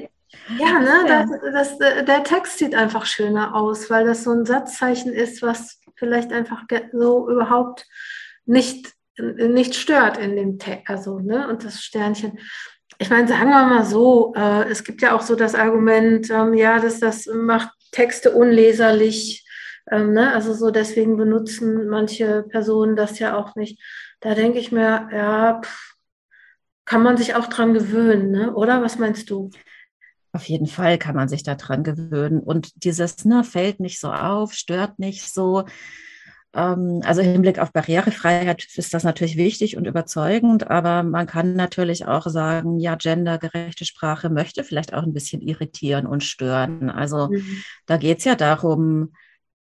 [0.58, 1.28] ja ne, ja.
[1.52, 5.80] Das, das, der Text sieht einfach schöner aus, weil das so ein Satzzeichen ist, was
[5.98, 6.64] vielleicht einfach
[6.94, 7.86] so überhaupt
[8.48, 12.40] nicht, nicht stört in dem Text, also, ne, und das Sternchen.
[12.98, 16.56] Ich meine, sagen wir mal so, äh, es gibt ja auch so das Argument, ähm,
[16.56, 19.46] ja, dass das macht Texte unleserlich
[19.92, 20.34] ähm, ne?
[20.34, 23.82] Also so deswegen benutzen manche Personen das ja auch nicht.
[24.20, 25.96] Da denke ich mir, ja, pff,
[26.90, 28.54] kann man sich auch dran gewöhnen, ne?
[28.54, 28.82] oder?
[28.82, 29.52] Was meinst du?
[30.32, 32.40] Auf jeden Fall kann man sich daran gewöhnen.
[32.40, 35.66] Und dieses ne, fällt nicht so auf, stört nicht so.
[36.54, 41.54] Ähm, also im Hinblick auf Barrierefreiheit ist das natürlich wichtig und überzeugend, aber man kann
[41.54, 46.90] natürlich auch sagen, ja, gendergerechte Sprache möchte vielleicht auch ein bisschen irritieren und stören.
[46.90, 47.64] Also mhm.
[47.86, 49.14] da geht es ja darum,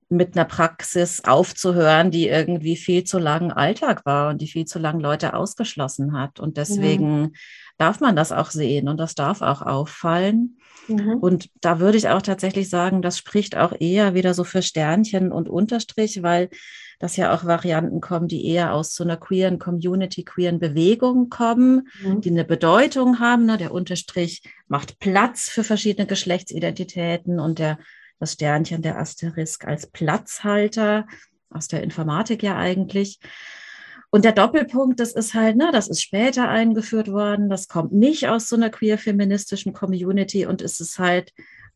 [0.08, 4.78] mit einer Praxis aufzuhören, die irgendwie viel zu lang Alltag war und die viel zu
[4.78, 6.38] lang Leute ausgeschlossen hat.
[6.38, 7.32] Und deswegen mhm.
[7.76, 10.58] darf man das auch sehen und das darf auch auffallen.
[10.86, 11.16] Mhm.
[11.20, 15.32] Und da würde ich auch tatsächlich sagen, das spricht auch eher wieder so für Sternchen
[15.32, 16.50] und Unterstrich, weil
[16.98, 21.88] das ja auch Varianten kommen, die eher aus so einer queeren Community, queeren Bewegung kommen,
[22.02, 22.20] mhm.
[22.20, 23.44] die eine Bedeutung haben.
[23.44, 23.58] Ne?
[23.58, 27.78] Der Unterstrich macht Platz für verschiedene Geschlechtsidentitäten und der
[28.18, 31.06] das Sternchen der Asterisk als Platzhalter
[31.50, 33.18] aus der Informatik ja eigentlich.
[34.10, 38.28] Und der Doppelpunkt, das ist halt, ne, das ist später eingeführt worden, das kommt nicht
[38.28, 41.32] aus so einer queer-feministischen Community und es ist halt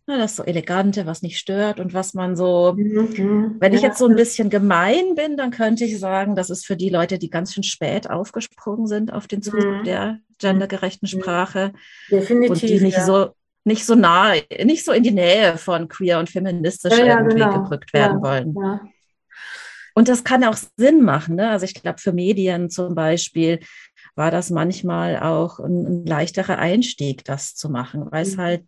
[0.06, 3.98] ne, das so Elegante, was nicht stört und was man so, mhm, wenn ich jetzt
[3.98, 7.30] so ein bisschen gemein bin, dann könnte ich sagen, das ist für die Leute, die
[7.30, 9.84] ganz schön spät aufgesprungen sind auf den Zug mhm.
[9.84, 11.72] der gendergerechten Sprache
[12.10, 13.04] Definitiv, und die nicht ja.
[13.04, 13.30] so
[13.64, 17.62] nicht so nah, nicht so in die Nähe von queer und feministisch ja, irgendwie genau.
[17.62, 18.54] gerückt werden wollen.
[19.94, 21.36] Und das kann auch Sinn machen.
[21.36, 21.50] Ne?
[21.50, 23.60] Also ich glaube, für Medien zum Beispiel
[24.14, 28.40] war das manchmal auch ein, ein leichterer Einstieg, das zu machen, weil es mhm.
[28.40, 28.64] halt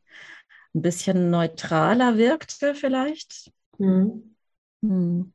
[0.75, 3.51] ein bisschen neutraler wirkte vielleicht.
[3.79, 4.37] Mhm.
[4.81, 5.33] Mhm.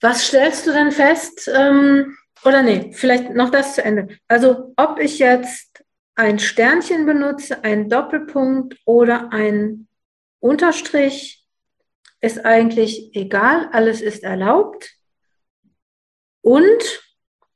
[0.00, 1.50] Was stellst du denn fest?
[1.54, 4.08] Ähm, oder nee, vielleicht noch das zu Ende.
[4.28, 5.69] Also ob ich jetzt
[6.20, 9.88] ein Sternchen benutze, ein Doppelpunkt oder ein
[10.38, 11.46] Unterstrich,
[12.20, 14.90] ist eigentlich egal, alles ist erlaubt.
[16.42, 17.02] und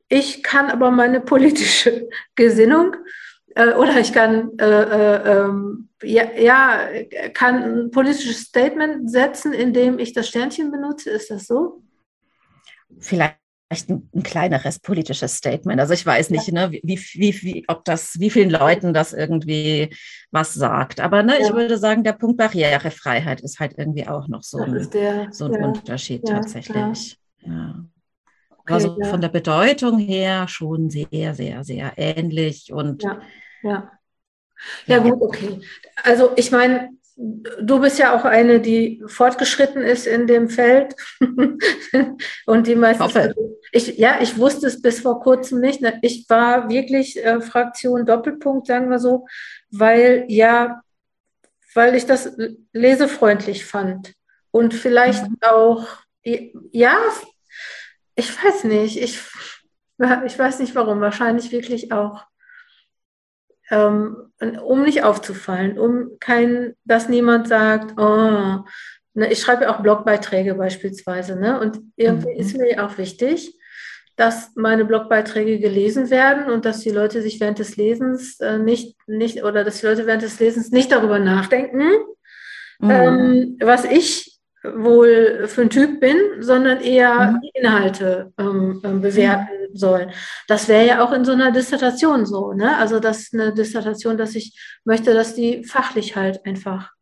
[0.09, 2.97] ich kann aber meine politische Gesinnung
[3.55, 6.89] äh, oder ich kann, äh, äh, ähm, ja, ja,
[7.35, 11.11] kann ein politisches Statement setzen, indem ich das Sternchen benutze.
[11.11, 11.83] Ist das so?
[12.99, 15.81] Vielleicht ein, ein, kleineres politisches Statement.
[15.81, 16.69] Also ich weiß nicht, ja.
[16.69, 19.95] ne, wie, wie, wie, ob das, wie vielen Leuten das irgendwie
[20.31, 21.01] was sagt.
[21.01, 21.47] Aber ne, ja.
[21.47, 25.47] ich würde sagen, der Punkt Barrierefreiheit ist halt irgendwie auch noch so ein, der, so
[25.47, 25.65] ein.
[25.65, 27.19] Unterschied tatsächlich.
[27.41, 27.85] Ja.
[28.51, 33.21] Okay, also von der Bedeutung her schon sehr, sehr, sehr ähnlich und ja,
[33.63, 33.91] ja.
[34.87, 35.61] Ja, gut, okay.
[36.03, 40.95] Also ich meine, du bist ja auch eine, die fortgeschritten ist in dem Feld.
[42.47, 43.35] und die meisten.
[43.77, 45.83] Ich, ja, ich wusste es bis vor kurzem nicht.
[46.03, 49.27] Ich war wirklich äh, Fraktion Doppelpunkt, sagen wir so,
[49.71, 50.81] weil ja,
[51.75, 52.37] weil ich das
[52.73, 54.15] lesefreundlich fand.
[54.53, 55.39] Und vielleicht mhm.
[55.41, 55.89] auch,
[56.23, 56.97] ja,
[58.15, 59.21] ich weiß nicht, ich,
[60.27, 62.25] ich weiß nicht warum, wahrscheinlich wirklich auch
[63.71, 64.31] ähm,
[64.63, 68.65] um nicht aufzufallen, um kein, dass niemand sagt, oh,
[69.15, 71.59] ne, ich schreibe ja auch Blogbeiträge beispielsweise, ne?
[71.59, 72.41] Und irgendwie mhm.
[72.41, 73.59] ist mir auch wichtig,
[74.17, 78.97] dass meine Blogbeiträge gelesen werden und dass die Leute sich während des Lesens äh, nicht,
[79.07, 81.89] nicht, oder dass die Leute während des Lesens nicht darüber nachdenken,
[82.79, 82.91] mhm.
[82.91, 87.41] ähm, was ich wohl für ein Typ bin, sondern eher mhm.
[87.53, 89.77] Inhalte ähm, ähm, bewerten mhm.
[89.77, 90.11] sollen.
[90.49, 92.77] Das wäre ja auch in so einer Dissertation so, ne?
[92.79, 96.93] Also das ist eine Dissertation, dass ich möchte, dass die fachlich halt einfach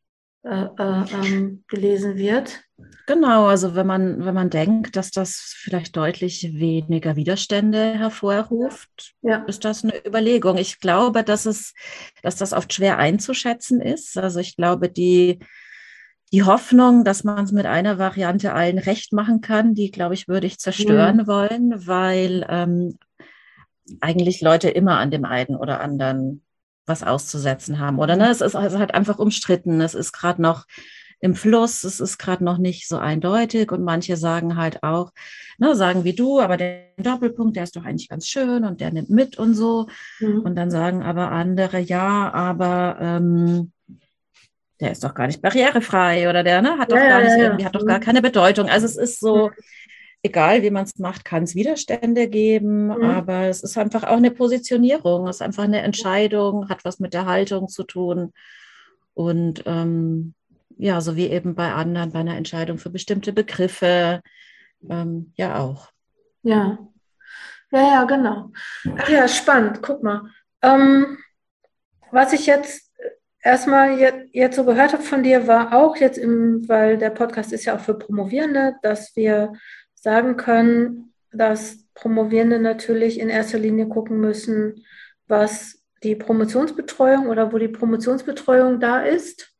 [0.45, 2.63] äh, äh, ähm, gelesen wird.
[3.07, 9.45] Genau, also wenn man, wenn man denkt, dass das vielleicht deutlich weniger Widerstände hervorruft, ja.
[9.45, 10.57] ist das eine Überlegung.
[10.57, 11.75] Ich glaube, dass es,
[12.23, 14.19] dass das oft schwer einzuschätzen ist.
[14.19, 15.39] Also ich glaube, die
[16.33, 20.29] die Hoffnung, dass man es mit einer Variante allen recht machen kann, die, glaube ich,
[20.29, 21.27] würde ich zerstören mhm.
[21.27, 22.99] wollen, weil ähm,
[24.01, 26.43] eigentlich Leute immer an dem einen oder anderen
[26.87, 27.99] was auszusetzen haben.
[27.99, 29.81] Oder ne, es ist also halt einfach umstritten.
[29.81, 30.67] Es ist gerade noch
[31.23, 35.13] im Fluss, es ist gerade noch nicht so eindeutig und manche sagen halt auch,
[35.57, 38.93] ne, sagen wie du, aber der Doppelpunkt, der ist doch eigentlich ganz schön und der
[38.93, 39.87] nimmt mit und so.
[40.19, 40.41] Mhm.
[40.41, 43.71] Und dann sagen aber andere, ja, aber ähm,
[44.81, 47.45] der ist doch gar nicht barrierefrei oder der ne, hat doch ja, gar nicht, ja,
[47.45, 48.69] irgendwie hat doch gar keine Bedeutung.
[48.69, 49.53] Also es ist so.
[50.23, 53.03] Egal wie man es macht, kann es Widerstände geben, mhm.
[53.03, 57.15] aber es ist einfach auch eine Positionierung, es ist einfach eine Entscheidung, hat was mit
[57.15, 58.33] der Haltung zu tun.
[59.15, 60.35] Und ähm,
[60.79, 64.23] ja, so wie eben bei anderen, bei einer Entscheidung für bestimmte Begriffe,
[64.89, 65.91] ähm, ja auch.
[66.43, 66.79] Ja,
[67.71, 68.51] ja, ja, genau.
[68.99, 70.31] Ach ja, spannend, guck mal.
[70.61, 71.19] Ähm,
[72.11, 72.93] was ich jetzt
[73.43, 77.53] erstmal jetzt, jetzt so gehört habe von dir, war auch jetzt im, weil der Podcast
[77.53, 79.55] ist ja auch für Promovierende, dass wir
[80.03, 84.85] sagen können, dass Promovierende natürlich in erster Linie gucken müssen,
[85.29, 89.53] was die Promotionsbetreuung oder wo die Promotionsbetreuung da ist.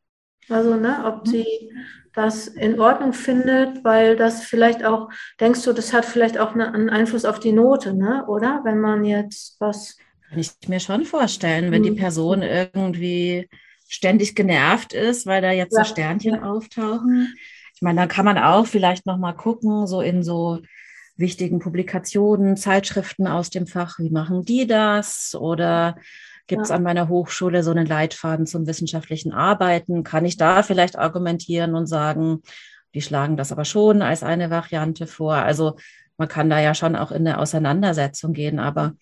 [0.49, 1.31] Also, ne, ob mhm.
[1.31, 1.73] sie
[2.13, 5.09] das in Ordnung findet, weil das vielleicht auch,
[5.41, 8.27] denkst du, das hat vielleicht auch einen Einfluss auf die Note, ne?
[8.27, 8.61] oder?
[8.65, 9.97] Wenn man jetzt was.
[10.29, 11.97] Kann ich mir schon vorstellen, wenn die mhm.
[11.97, 13.49] Person irgendwie
[13.89, 15.85] ständig genervt ist, weil da jetzt ja.
[15.85, 17.35] so Sternchen auftauchen.
[17.83, 20.61] Ich meine, dann kann man auch vielleicht noch mal gucken, so in so
[21.17, 25.35] wichtigen Publikationen, Zeitschriften aus dem Fach, wie machen die das?
[25.35, 25.97] Oder
[26.47, 26.77] gibt es ja.
[26.77, 30.05] an meiner Hochschule so einen Leitfaden zum wissenschaftlichen Arbeiten?
[30.05, 32.43] Kann ich da vielleicht argumentieren und sagen,
[32.95, 35.35] die schlagen das aber schon als eine Variante vor?
[35.35, 35.75] Also
[36.17, 38.93] man kann da ja schon auch in eine Auseinandersetzung gehen, aber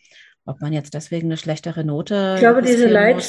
[0.51, 2.33] ob man jetzt deswegen eine schlechtere Note.
[2.35, 3.25] Ich glaube, diese Leit.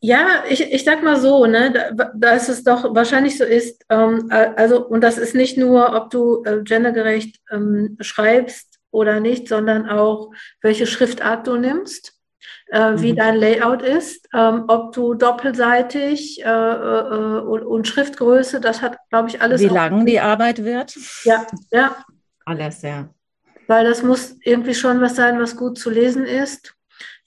[0.00, 4.28] Ja, ich, ich sag mal so, ne, da, dass es doch wahrscheinlich so ist, ähm,
[4.30, 9.88] also, und das ist nicht nur, ob du äh, gendergerecht ähm, schreibst oder nicht, sondern
[9.88, 12.14] auch, welche Schriftart du nimmst.
[12.70, 13.00] Äh, mhm.
[13.00, 18.98] wie dein Layout ist, ähm, ob du doppelseitig äh, äh, und, und, Schriftgröße, das hat,
[19.08, 19.62] glaube ich, alles.
[19.62, 20.94] Wie lang die Arbeit wird?
[21.24, 21.96] Ja, ja.
[22.44, 23.08] Alles, ja
[23.68, 26.74] weil das muss irgendwie schon was sein, was gut zu lesen ist.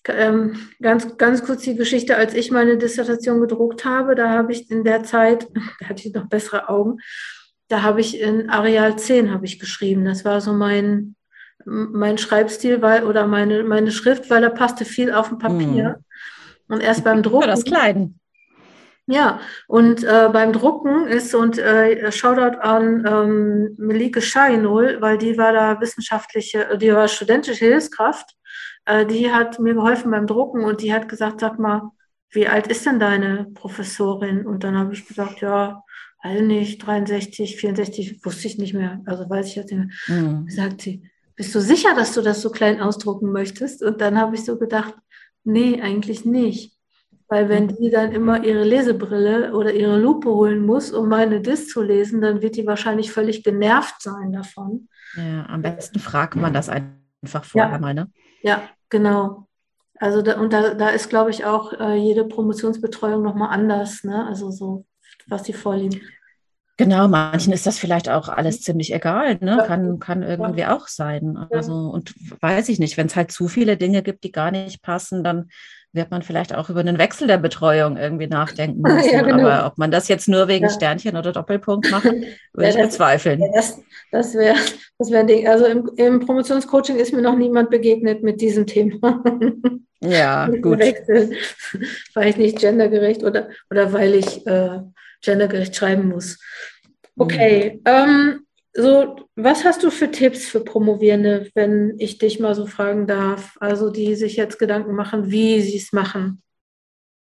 [0.07, 4.69] Ähm, ganz, ganz kurz die Geschichte, als ich meine Dissertation gedruckt habe, da habe ich
[4.71, 5.47] in der Zeit,
[5.79, 6.97] da hatte ich noch bessere Augen,
[7.67, 10.03] da habe ich in Areal 10 habe ich geschrieben.
[10.03, 11.15] Das war so mein,
[11.63, 15.97] mein Schreibstil weil, oder meine, meine Schrift, weil da passte viel auf dem Papier.
[16.67, 16.75] Mhm.
[16.75, 17.47] Und erst beim Drucken.
[17.47, 18.19] das Kleiden.
[19.11, 25.37] Ja, und äh, beim Drucken ist, und äh, Shoutout an ähm, Melike Scheinol, weil die
[25.37, 28.35] war da wissenschaftliche, die war studentische Hilfskraft,
[28.85, 31.91] äh, die hat mir geholfen beim Drucken und die hat gesagt, sag mal,
[32.29, 34.45] wie alt ist denn deine Professorin?
[34.45, 35.83] Und dann habe ich gesagt, ja,
[36.23, 40.19] weiß nicht, 63, 64, wusste ich nicht mehr, also weiß ich jetzt nicht mehr.
[40.21, 40.49] Mhm.
[40.49, 41.03] Sagt sie,
[41.35, 43.83] bist du sicher, dass du das so klein ausdrucken möchtest?
[43.83, 44.93] Und dann habe ich so gedacht,
[45.43, 46.77] nee, eigentlich nicht.
[47.31, 51.69] Weil wenn die dann immer ihre Lesebrille oder ihre Lupe holen muss, um meine Dis
[51.69, 54.89] zu lesen, dann wird die wahrscheinlich völlig genervt sein davon.
[55.15, 57.79] Ja, am besten fragt man das einfach vorher Ja.
[57.79, 58.11] mal, ne?
[58.41, 59.47] Ja, genau.
[59.97, 64.27] Also da, und da, da ist, glaube ich, auch äh, jede Promotionsbetreuung nochmal anders, ne?
[64.27, 64.85] Also so,
[65.27, 66.01] was die vorliegen.
[66.75, 69.63] Genau, manchen ist das vielleicht auch alles ziemlich egal, ne?
[69.65, 71.37] Kann, kann irgendwie auch sein.
[71.51, 74.81] Also, und weiß ich nicht, wenn es halt zu viele Dinge gibt, die gar nicht
[74.81, 75.49] passen, dann
[75.93, 79.25] wird man vielleicht auch über einen Wechsel der Betreuung irgendwie nachdenken Ja, müssen.
[79.25, 79.47] genau.
[79.49, 80.71] Aber ob man das jetzt nur wegen Ja.
[80.71, 82.27] Sternchen oder Doppelpunkt macht, würde
[82.57, 83.41] Ja, ich das- bezweifeln.
[83.41, 83.79] Ja, das
[84.11, 84.55] das wäre
[84.97, 85.47] das wär ein Ding.
[85.47, 89.23] Also im, im Promotionscoaching ist mir noch niemand begegnet mit diesem Thema.
[90.01, 90.79] Ja, gut.
[90.79, 91.33] Wechseln,
[92.13, 94.79] weil ich nicht gendergerecht oder, oder weil ich äh,
[95.21, 96.39] gendergerecht schreiben muss.
[97.17, 98.41] Okay, ähm,
[98.73, 103.57] so, was hast du für Tipps für Promovierende, wenn ich dich mal so fragen darf?
[103.59, 106.41] Also die sich jetzt Gedanken machen, wie sie es machen.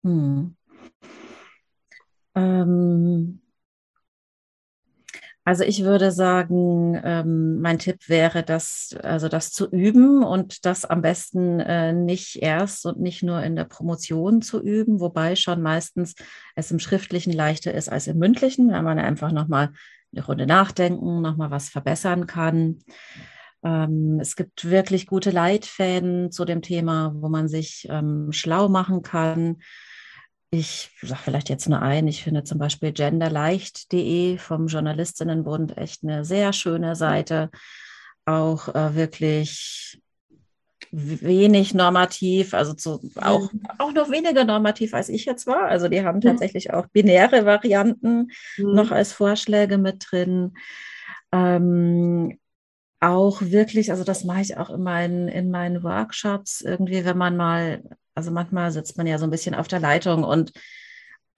[0.04, 0.54] Hm.
[2.34, 3.40] Ähm,
[5.48, 10.84] also ich würde sagen, ähm, mein Tipp wäre, das, also das zu üben und das
[10.84, 15.62] am besten äh, nicht erst und nicht nur in der Promotion zu üben, wobei schon
[15.62, 16.14] meistens
[16.54, 19.70] es im Schriftlichen leichter ist als im Mündlichen, weil man einfach nochmal
[20.12, 22.78] eine Runde nachdenken, nochmal was verbessern kann.
[23.62, 29.02] Ähm, es gibt wirklich gute Leitfäden zu dem Thema, wo man sich ähm, schlau machen
[29.02, 29.58] kann.
[30.50, 36.24] Ich sage vielleicht jetzt nur ein, ich finde zum Beispiel genderleicht.de vom Journalistinnenbund echt eine
[36.24, 37.50] sehr schöne Seite.
[38.24, 40.00] Auch äh, wirklich
[40.90, 45.64] wenig normativ, also zu, auch, auch noch weniger normativ, als ich jetzt war.
[45.64, 48.74] Also die haben tatsächlich auch binäre Varianten Mhm.
[48.74, 50.54] noch als Vorschläge mit drin.
[51.32, 52.38] Ähm,
[53.00, 57.36] auch wirklich, also das mache ich auch in meinen, in meinen Workshops irgendwie, wenn man
[57.36, 57.82] mal,
[58.14, 60.52] also manchmal sitzt man ja so ein bisschen auf der Leitung und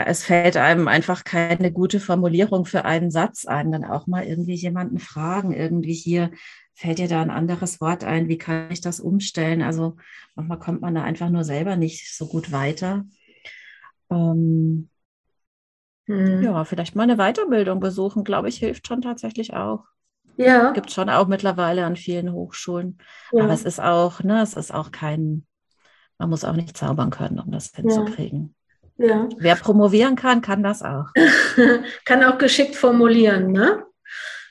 [0.06, 4.54] es fällt einem einfach keine gute Formulierung für einen Satz ein, dann auch mal irgendwie
[4.54, 6.30] jemanden fragen, irgendwie hier
[6.74, 9.62] fällt dir da ein anderes Wort ein, wie kann ich das umstellen?
[9.62, 9.96] Also
[10.34, 13.04] manchmal kommt man da einfach nur selber nicht so gut weiter.
[14.10, 14.88] Ähm,
[16.08, 16.42] Mhm.
[16.42, 19.84] ja, vielleicht mal eine Weiterbildung besuchen, glaube ich, hilft schon tatsächlich auch.
[20.36, 22.98] Ja, Gibt schon auch mittlerweile an vielen Hochschulen.
[23.32, 23.42] ja.
[23.42, 25.46] Aber es ist auch, ne, es ist auch kein,
[26.18, 28.54] man muss auch nicht zaubern können, um das hinzukriegen.
[29.00, 29.28] Ja.
[29.38, 31.06] Wer promovieren kann, kann das auch.
[32.04, 33.84] Kann auch geschickt formulieren, ne?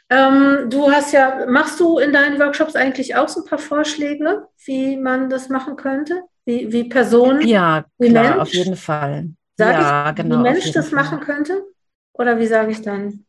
[0.10, 4.48] Ähm, du hast ja, machst du in deinen Workshops eigentlich auch so ein paar Vorschläge,
[4.66, 6.24] wie man das machen könnte?
[6.46, 8.38] Wie, wie Personen, Ja, Wie klar, Mensch?
[8.42, 9.30] auf jeden Fall.
[9.56, 10.40] Sag ja, ich, genau.
[10.40, 11.64] wie Mensch das machen könnte?
[12.14, 13.26] Oder wie sage ich dann?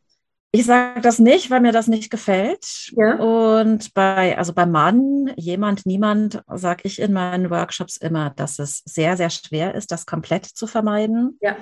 [0.52, 2.92] Ich sage das nicht, weil mir das nicht gefällt.
[2.96, 3.16] Ja.
[3.16, 8.82] Und bei, also beim Mann, jemand, niemand, sage ich in meinen Workshops immer, dass es
[8.84, 11.38] sehr, sehr schwer ist, das komplett zu vermeiden.
[11.40, 11.56] Ja.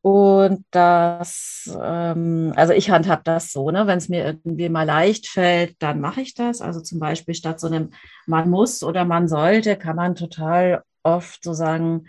[0.00, 3.86] Und das, ähm, also ich handhab das so, ne?
[3.86, 6.62] Wenn es mir irgendwie mal leicht fällt, dann mache ich das.
[6.62, 7.90] Also zum Beispiel statt so einem
[8.26, 12.06] man muss oder man sollte, kann man total oft so sagen,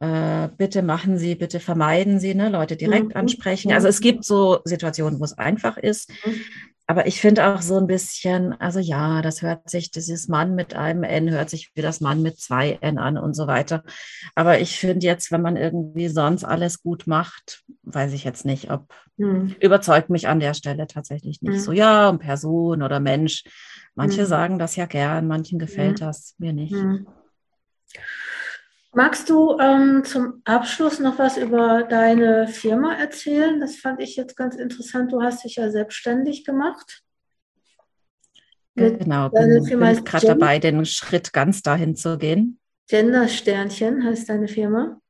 [0.00, 2.48] äh, bitte machen Sie, bitte vermeiden Sie, ne?
[2.48, 3.16] Leute direkt Mhm.
[3.16, 3.72] ansprechen.
[3.72, 6.10] Also es gibt so Situationen, wo es einfach ist.
[6.24, 6.40] Mhm.
[6.90, 10.74] Aber ich finde auch so ein bisschen, also ja, das hört sich, dieses Mann mit
[10.74, 13.82] einem N hört sich wie das Mann mit zwei N an und so weiter.
[14.34, 18.70] Aber ich finde jetzt, wenn man irgendwie sonst alles gut macht, weiß ich jetzt nicht,
[18.70, 19.54] ob Hm.
[19.60, 21.60] überzeugt mich an der Stelle tatsächlich nicht Mhm.
[21.60, 23.44] so, ja, um Person oder Mensch.
[23.94, 24.26] Manche Mhm.
[24.26, 26.04] sagen das ja gern, manchen gefällt Mhm.
[26.04, 26.72] das, mir nicht.
[28.98, 33.60] Magst du ähm, zum Abschluss noch was über deine Firma erzählen?
[33.60, 35.12] Das fand ich jetzt ganz interessant.
[35.12, 37.04] Du hast dich ja selbstständig gemacht.
[38.74, 42.58] Genau, deine bin, Firma bin gerade dabei, den Schritt ganz dahin zu gehen.
[42.88, 45.00] Gender-Sternchen heißt deine Firma.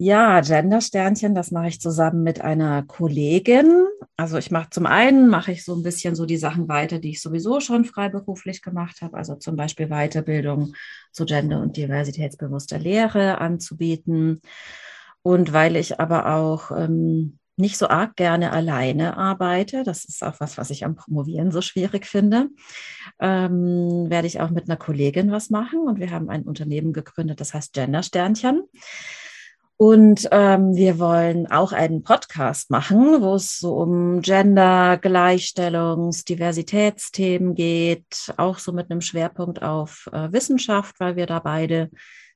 [0.00, 3.84] Ja, Gender-Sternchen, das mache ich zusammen mit einer Kollegin.
[4.16, 7.10] Also ich mache zum einen, mache ich so ein bisschen so die Sachen weiter, die
[7.10, 9.16] ich sowieso schon freiberuflich gemacht habe.
[9.16, 10.74] Also zum Beispiel Weiterbildung
[11.10, 14.40] zu Gender- und diversitätsbewusster Lehre anzubieten.
[15.22, 20.38] Und weil ich aber auch ähm, nicht so arg gerne alleine arbeite, das ist auch
[20.38, 22.50] was, was ich am Promovieren so schwierig finde,
[23.18, 25.80] ähm, werde ich auch mit einer Kollegin was machen.
[25.80, 28.62] Und wir haben ein Unternehmen gegründet, das heißt Gender-Sternchen.
[29.80, 37.54] Und ähm, wir wollen auch einen Podcast machen, wo es so um Gender, Gleichstellungs-, Diversitätsthemen
[37.54, 41.90] geht, auch so mit einem Schwerpunkt auf äh, Wissenschaft, weil wir da beide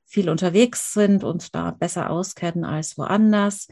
[0.05, 3.67] viel unterwegs sind und da besser auskennen als woanders.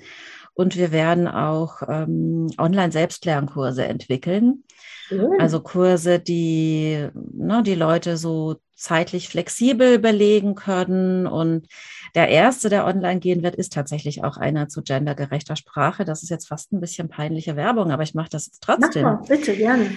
[0.53, 4.63] Und wir werden auch ähm, Online-Selbstlernkurse entwickeln.
[5.09, 5.35] Mhm.
[5.39, 11.27] Also Kurse, die ne, die Leute so zeitlich flexibel belegen können.
[11.27, 11.67] Und
[12.15, 16.03] der erste, der online gehen wird, ist tatsächlich auch einer zu gendergerechter Sprache.
[16.03, 19.03] Das ist jetzt fast ein bisschen peinliche Werbung, aber ich mache das trotzdem.
[19.03, 19.91] Mach mal, bitte, gerne.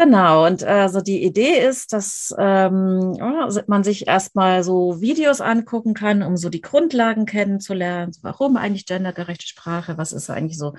[0.00, 3.18] Genau, und also die Idee ist, dass ähm,
[3.66, 8.12] man sich erstmal so Videos angucken kann, um so die Grundlagen kennenzulernen.
[8.22, 9.98] Warum eigentlich gendergerechte Sprache?
[9.98, 10.72] Was ist eigentlich so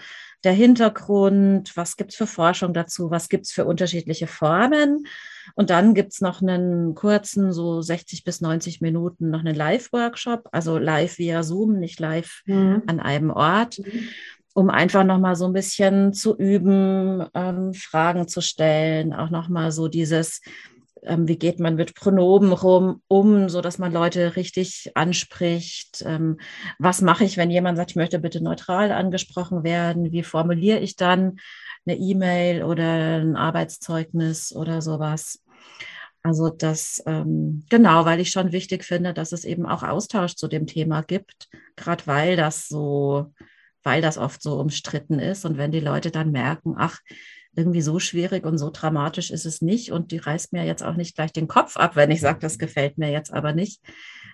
[0.44, 1.78] der Hintergrund?
[1.78, 3.12] Was gibt es für Forschung dazu?
[3.12, 5.06] Was gibt es für unterschiedliche Formen?
[5.54, 10.50] Und dann gibt es noch einen kurzen, so 60 bis 90 Minuten, noch einen Live-Workshop,
[10.52, 12.82] also live via Zoom, nicht live mhm.
[12.88, 13.78] an einem Ort.
[13.78, 14.10] Mhm
[14.54, 19.88] um einfach nochmal so ein bisschen zu üben, ähm, Fragen zu stellen, auch nochmal so
[19.88, 20.42] dieses,
[21.04, 26.04] ähm, wie geht man mit Pronomen rum, um, so dass man Leute richtig anspricht.
[26.06, 26.38] Ähm,
[26.80, 30.12] was mache ich, wenn jemand sagt, ich möchte bitte neutral angesprochen werden?
[30.12, 31.38] Wie formuliere ich dann
[31.86, 35.42] eine E-Mail oder ein Arbeitszeugnis oder sowas?
[36.24, 40.48] Also das, ähm, genau, weil ich schon wichtig finde, dass es eben auch Austausch zu
[40.48, 43.34] dem Thema gibt, gerade weil das so
[43.84, 45.46] weil das oft so umstritten ist.
[45.46, 47.00] Und wenn die Leute dann merken, ach,
[47.56, 50.96] irgendwie so schwierig und so dramatisch ist es nicht und die reißt mir jetzt auch
[50.96, 53.82] nicht gleich den Kopf ab, wenn ich sage, das gefällt mir jetzt aber nicht.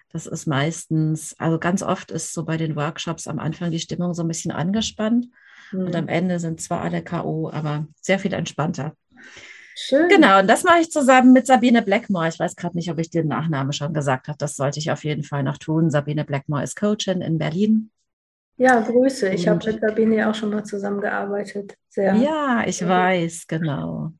[0.09, 4.13] Das ist meistens, also ganz oft ist so bei den Workshops am Anfang die Stimmung
[4.13, 5.27] so ein bisschen angespannt
[5.71, 5.87] mhm.
[5.87, 8.93] und am Ende sind zwar alle KO, aber sehr viel entspannter.
[9.79, 10.09] Schön.
[10.09, 12.29] Genau, und das mache ich zusammen mit Sabine Blackmore.
[12.29, 14.37] Ich weiß gerade nicht, ob ich den Nachnamen schon gesagt habe.
[14.39, 15.91] Das sollte ich auf jeden Fall noch tun.
[15.91, 17.91] Sabine Blackmore ist Coachin in Berlin.
[18.57, 19.29] Ja, Grüße.
[19.29, 21.75] Ich habe mit Sabine auch schon mal zusammengearbeitet.
[21.89, 22.15] Sehr.
[22.15, 24.11] Ja, ich weiß, genau.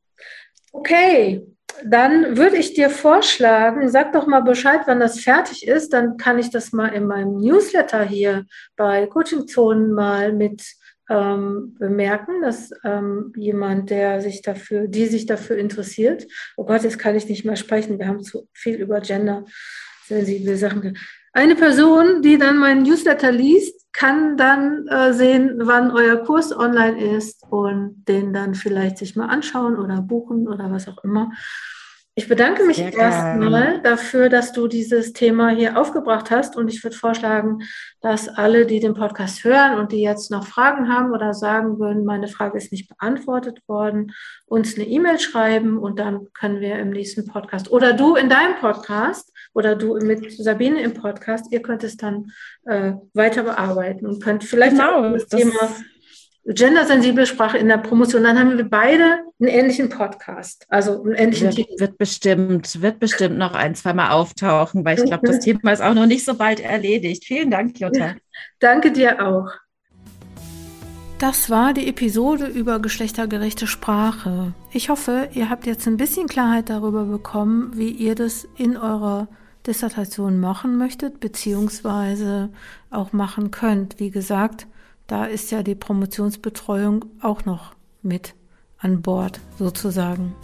[0.72, 1.44] Okay,
[1.84, 5.92] dann würde ich dir vorschlagen, sag doch mal Bescheid, wann das fertig ist.
[5.92, 10.62] Dann kann ich das mal in meinem Newsletter hier bei Coaching Zonen mal mit
[11.10, 16.26] ähm, bemerken, dass ähm, jemand, der sich dafür, die sich dafür interessiert,
[16.56, 19.44] oh Gott, jetzt kann ich nicht mehr sprechen, wir haben zu viel über Gender
[20.06, 20.96] sensible Sachen.
[21.38, 27.16] Eine Person, die dann meinen Newsletter liest, kann dann äh, sehen, wann euer Kurs online
[27.16, 31.30] ist und den dann vielleicht sich mal anschauen oder buchen oder was auch immer.
[32.16, 36.96] Ich bedanke mich erstmal dafür, dass du dieses Thema hier aufgebracht hast und ich würde
[36.96, 37.60] vorschlagen,
[38.00, 42.04] dass alle, die den Podcast hören und die jetzt noch Fragen haben oder sagen würden,
[42.04, 44.10] meine Frage ist nicht beantwortet worden,
[44.46, 48.56] uns eine E-Mail schreiben und dann können wir im nächsten Podcast oder du in deinem
[48.56, 52.30] Podcast oder du mit Sabine im Podcast, ihr könnt es dann
[52.66, 55.68] äh, weiter bearbeiten und könnt vielleicht genau, auch das, das Thema
[56.48, 61.48] gendersensible Sprache in der Promotion, dann haben wir beide einen ähnlichen Podcast, also einen ähnlichen
[61.48, 61.80] wird, Titel.
[61.80, 65.94] Wird bestimmt, wird bestimmt noch ein, zweimal auftauchen, weil ich glaube, das Thema ist auch
[65.94, 67.24] noch nicht so bald erledigt.
[67.24, 68.14] Vielen Dank, Jutta.
[68.60, 69.50] Danke dir auch.
[71.18, 74.54] Das war die Episode über geschlechtergerechte Sprache.
[74.70, 79.26] Ich hoffe, ihr habt jetzt ein bisschen Klarheit darüber bekommen, wie ihr das in eurer
[79.66, 82.50] Dissertation machen möchtet, beziehungsweise
[82.90, 83.98] auch machen könnt.
[83.98, 84.68] Wie gesagt,
[85.08, 88.34] da ist ja die Promotionsbetreuung auch noch mit
[88.78, 90.36] an Bord sozusagen.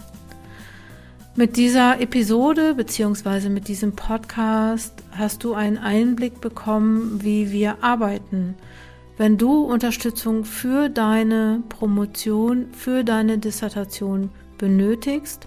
[1.37, 8.57] Mit dieser Episode beziehungsweise mit diesem Podcast hast du einen Einblick bekommen, wie wir arbeiten.
[9.17, 15.47] Wenn du Unterstützung für deine Promotion, für deine Dissertation benötigst,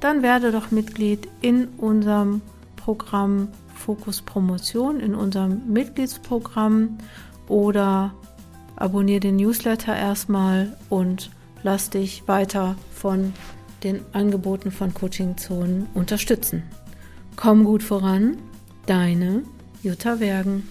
[0.00, 2.42] dann werde doch Mitglied in unserem
[2.74, 6.98] Programm Fokus Promotion in unserem Mitgliedsprogramm
[7.48, 8.12] oder
[8.76, 11.30] abonniere den Newsletter erstmal und
[11.62, 13.32] lass dich weiter von
[13.84, 16.64] den Angeboten von Coaching Zonen unterstützen.
[17.36, 18.38] Komm gut voran,
[18.86, 19.42] deine
[19.82, 20.68] Jutta Wergen.